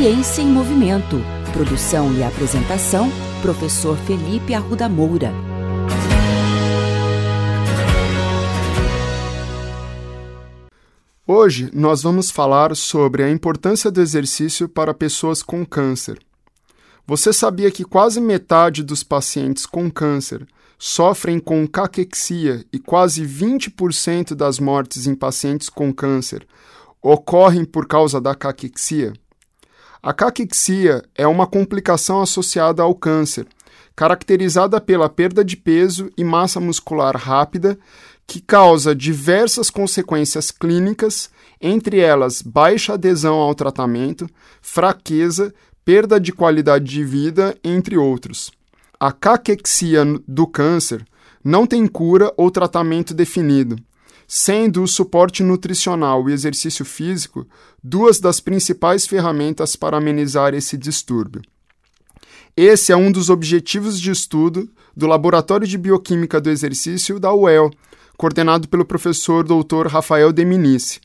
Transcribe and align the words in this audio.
Ciência 0.00 0.40
em 0.40 0.46
Movimento. 0.46 1.20
Produção 1.52 2.10
e 2.16 2.22
apresentação, 2.22 3.10
professor 3.42 3.98
Felipe 3.98 4.54
Arruda 4.54 4.88
Moura. 4.88 5.30
Hoje 11.26 11.70
nós 11.74 12.02
vamos 12.02 12.30
falar 12.30 12.74
sobre 12.74 13.24
a 13.24 13.30
importância 13.30 13.90
do 13.90 14.00
exercício 14.00 14.66
para 14.70 14.94
pessoas 14.94 15.42
com 15.42 15.66
câncer. 15.66 16.18
Você 17.06 17.30
sabia 17.30 17.70
que 17.70 17.84
quase 17.84 18.22
metade 18.22 18.82
dos 18.82 19.02
pacientes 19.02 19.66
com 19.66 19.90
câncer 19.90 20.48
sofrem 20.78 21.38
com 21.38 21.68
caquexia 21.68 22.64
e 22.72 22.78
quase 22.78 23.22
20% 23.26 24.34
das 24.34 24.58
mortes 24.58 25.06
em 25.06 25.14
pacientes 25.14 25.68
com 25.68 25.92
câncer 25.92 26.46
ocorrem 27.02 27.66
por 27.66 27.86
causa 27.86 28.18
da 28.18 28.34
caquexia? 28.34 29.12
A 30.02 30.14
caquexia 30.14 31.02
é 31.14 31.26
uma 31.26 31.46
complicação 31.46 32.22
associada 32.22 32.82
ao 32.82 32.94
câncer, 32.94 33.46
caracterizada 33.94 34.80
pela 34.80 35.10
perda 35.10 35.44
de 35.44 35.58
peso 35.58 36.10
e 36.16 36.24
massa 36.24 36.58
muscular 36.58 37.14
rápida, 37.14 37.78
que 38.26 38.40
causa 38.40 38.94
diversas 38.94 39.68
consequências 39.68 40.50
clínicas, 40.50 41.28
entre 41.60 41.98
elas 41.98 42.40
baixa 42.40 42.94
adesão 42.94 43.36
ao 43.36 43.54
tratamento, 43.54 44.26
fraqueza, 44.62 45.52
perda 45.84 46.18
de 46.18 46.32
qualidade 46.32 46.86
de 46.86 47.04
vida, 47.04 47.54
entre 47.62 47.98
outros. 47.98 48.50
A 48.98 49.12
caquexia 49.12 50.02
do 50.26 50.46
câncer 50.46 51.04
não 51.44 51.66
tem 51.66 51.86
cura 51.86 52.32
ou 52.38 52.50
tratamento 52.50 53.12
definido, 53.12 53.76
sendo 54.32 54.84
o 54.84 54.86
suporte 54.86 55.42
nutricional 55.42 56.30
e 56.30 56.32
exercício 56.32 56.84
físico 56.84 57.44
duas 57.82 58.20
das 58.20 58.38
principais 58.38 59.04
ferramentas 59.04 59.74
para 59.74 59.96
amenizar 59.96 60.54
esse 60.54 60.78
distúrbio. 60.78 61.42
Esse 62.56 62.92
é 62.92 62.96
um 62.96 63.10
dos 63.10 63.28
objetivos 63.28 64.00
de 64.00 64.12
estudo 64.12 64.70
do 64.96 65.08
Laboratório 65.08 65.66
de 65.66 65.76
Bioquímica 65.76 66.40
do 66.40 66.48
Exercício 66.48 67.18
da 67.18 67.34
UEL, 67.34 67.72
coordenado 68.16 68.68
pelo 68.68 68.84
professor 68.84 69.42
Dr. 69.42 69.88
Rafael 69.88 70.32
Deminice. 70.32 71.00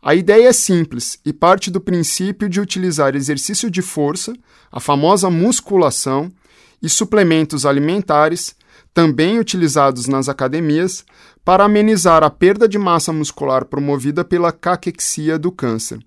A 0.00 0.14
ideia 0.14 0.50
é 0.50 0.52
simples 0.52 1.18
e 1.26 1.32
parte 1.32 1.72
do 1.72 1.80
princípio 1.80 2.48
de 2.48 2.60
utilizar 2.60 3.16
exercício 3.16 3.68
de 3.68 3.82
força, 3.82 4.32
a 4.70 4.78
famosa 4.78 5.28
musculação, 5.28 6.30
e 6.80 6.88
suplementos 6.88 7.66
alimentares, 7.66 8.54
também 8.92 9.38
utilizados 9.38 10.06
nas 10.06 10.28
academias, 10.28 11.04
para 11.44 11.64
amenizar 11.64 12.22
a 12.22 12.30
perda 12.30 12.68
de 12.68 12.78
massa 12.78 13.12
muscular 13.12 13.64
promovida 13.64 14.24
pela 14.24 14.52
caquexia 14.52 15.38
do 15.38 15.50
câncer. 15.50 15.98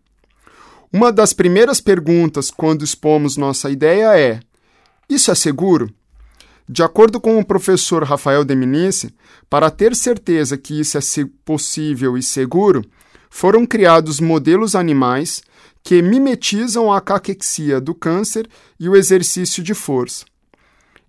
Uma 0.91 1.11
das 1.11 1.34
primeiras 1.34 1.81
perguntas 1.81 2.52
quando 2.52 2.84
expomos 2.84 3.36
nossa 3.36 3.69
ideia 3.69 4.17
é: 4.17 4.39
isso 5.09 5.31
é 5.31 5.36
seguro? 5.36 5.89
De 6.69 6.81
acordo 6.81 7.19
com 7.19 7.38
o 7.39 7.45
professor 7.45 8.03
Rafael 8.03 8.45
Deminice, 8.45 9.14
para 9.50 9.69
ter 9.69 9.95
certeza 9.95 10.58
que 10.58 10.80
isso 10.80 10.97
é 10.97 11.02
possível 11.44 12.17
e 12.17 12.23
seguro, 12.23 12.84
foram 13.30 13.66
criados 13.66 14.19
modelos 14.19 14.75
animais 14.75 15.41
que 15.84 16.02
mimetizam 16.02 16.94
a 16.94 17.02
caquexia 17.02 17.81
do 17.81 17.94
câncer 17.94 18.47
e 18.80 18.88
o 18.88 18.95
exercício 18.95 19.61
de 19.61 19.73
força. 19.73 20.25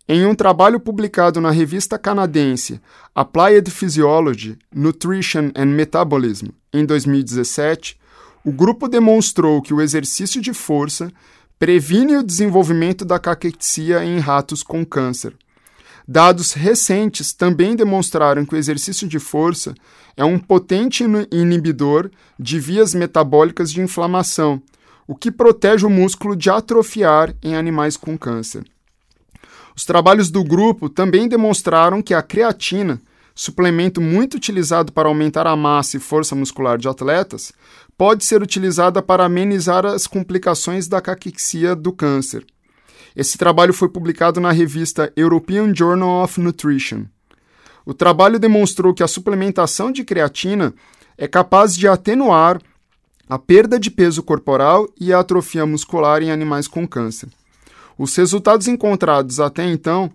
Em 0.06 0.26
um 0.26 0.34
trabalho 0.34 0.78
publicado 0.78 1.40
na 1.40 1.50
revista 1.50 1.98
canadense 1.98 2.78
Applied 3.14 3.70
Physiology, 3.70 4.58
Nutrition 4.70 5.50
and 5.56 5.64
Metabolism, 5.64 6.48
em 6.74 6.84
2017, 6.84 7.98
o 8.44 8.52
grupo 8.52 8.86
demonstrou 8.86 9.62
que 9.62 9.72
o 9.72 9.80
exercício 9.80 10.42
de 10.42 10.52
força 10.52 11.10
previne 11.58 12.18
o 12.18 12.22
desenvolvimento 12.22 13.02
da 13.02 13.18
caquexia 13.18 14.04
em 14.04 14.18
ratos 14.18 14.62
com 14.62 14.84
câncer. 14.84 15.34
Dados 16.06 16.52
recentes 16.52 17.32
também 17.32 17.74
demonstraram 17.74 18.44
que 18.44 18.54
o 18.54 18.58
exercício 18.58 19.08
de 19.08 19.18
força 19.18 19.74
é 20.14 20.22
um 20.22 20.38
potente 20.38 21.02
inibidor 21.32 22.10
de 22.38 22.60
vias 22.60 22.92
metabólicas 22.92 23.72
de 23.72 23.80
inflamação, 23.80 24.62
o 25.08 25.14
que 25.14 25.30
protege 25.30 25.86
o 25.86 25.90
músculo 25.90 26.36
de 26.36 26.50
atrofiar 26.50 27.34
em 27.42 27.56
animais 27.56 27.96
com 27.96 28.18
câncer. 28.18 28.64
Os 29.76 29.84
trabalhos 29.84 30.30
do 30.30 30.44
grupo 30.44 30.88
também 30.88 31.26
demonstraram 31.26 32.00
que 32.00 32.14
a 32.14 32.22
creatina, 32.22 33.00
suplemento 33.34 34.00
muito 34.00 34.36
utilizado 34.36 34.92
para 34.92 35.08
aumentar 35.08 35.46
a 35.46 35.56
massa 35.56 35.96
e 35.96 36.00
força 36.00 36.34
muscular 36.34 36.78
de 36.78 36.88
atletas, 36.88 37.52
pode 37.98 38.24
ser 38.24 38.42
utilizada 38.42 39.02
para 39.02 39.24
amenizar 39.24 39.84
as 39.84 40.06
complicações 40.06 40.86
da 40.86 41.00
caquexia 41.00 41.74
do 41.74 41.92
câncer. 41.92 42.46
Esse 43.16 43.36
trabalho 43.36 43.72
foi 43.72 43.88
publicado 43.88 44.40
na 44.40 44.52
revista 44.52 45.12
European 45.16 45.74
Journal 45.74 46.22
of 46.22 46.40
Nutrition. 46.40 47.04
O 47.86 47.92
trabalho 47.92 48.38
demonstrou 48.38 48.94
que 48.94 49.02
a 49.02 49.08
suplementação 49.08 49.92
de 49.92 50.04
creatina 50.04 50.74
é 51.18 51.28
capaz 51.28 51.76
de 51.76 51.86
atenuar 51.86 52.60
a 53.28 53.38
perda 53.38 53.78
de 53.78 53.90
peso 53.90 54.22
corporal 54.22 54.88
e 55.00 55.12
a 55.12 55.20
atrofia 55.20 55.64
muscular 55.66 56.22
em 56.22 56.30
animais 56.30 56.66
com 56.66 56.86
câncer. 56.86 57.28
Os 57.98 58.14
resultados 58.16 58.66
encontrados 58.68 59.40
até 59.40 59.64
então 59.64 60.10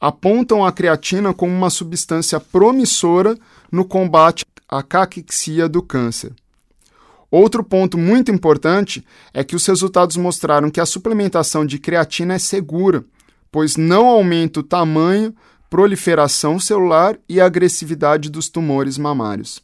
apontam 0.00 0.64
a 0.64 0.72
creatina 0.72 1.32
como 1.32 1.52
uma 1.52 1.70
substância 1.70 2.38
promissora 2.38 3.36
no 3.70 3.84
combate 3.84 4.44
à 4.68 4.82
caquexia 4.82 5.68
do 5.68 5.82
câncer. 5.82 6.32
Outro 7.30 7.64
ponto 7.64 7.98
muito 7.98 8.30
importante 8.30 9.04
é 9.34 9.42
que 9.42 9.56
os 9.56 9.66
resultados 9.66 10.16
mostraram 10.16 10.70
que 10.70 10.80
a 10.80 10.86
suplementação 10.86 11.66
de 11.66 11.78
creatina 11.78 12.34
é 12.34 12.38
segura, 12.38 13.04
pois 13.50 13.76
não 13.76 14.06
aumenta 14.06 14.60
o 14.60 14.62
tamanho, 14.62 15.34
proliferação 15.68 16.60
celular 16.60 17.18
e 17.28 17.40
agressividade 17.40 18.30
dos 18.30 18.48
tumores 18.48 18.96
mamários. 18.96 19.60